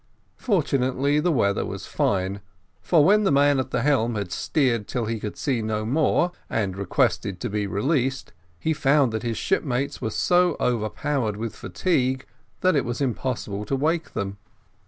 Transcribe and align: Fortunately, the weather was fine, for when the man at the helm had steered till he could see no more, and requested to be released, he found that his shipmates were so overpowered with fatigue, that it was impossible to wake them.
Fortunately, 0.39 1.19
the 1.19 1.31
weather 1.31 1.63
was 1.63 1.85
fine, 1.85 2.41
for 2.81 3.05
when 3.05 3.23
the 3.23 3.31
man 3.31 3.59
at 3.59 3.69
the 3.69 3.83
helm 3.83 4.15
had 4.15 4.31
steered 4.31 4.87
till 4.87 5.05
he 5.05 5.19
could 5.19 5.37
see 5.37 5.61
no 5.61 5.85
more, 5.85 6.31
and 6.49 6.75
requested 6.75 7.39
to 7.39 7.51
be 7.51 7.67
released, 7.67 8.33
he 8.57 8.73
found 8.73 9.11
that 9.11 9.21
his 9.21 9.37
shipmates 9.37 10.01
were 10.01 10.09
so 10.09 10.57
overpowered 10.59 11.37
with 11.37 11.55
fatigue, 11.55 12.25
that 12.61 12.75
it 12.75 12.83
was 12.83 12.99
impossible 12.99 13.63
to 13.63 13.75
wake 13.75 14.13
them. 14.13 14.37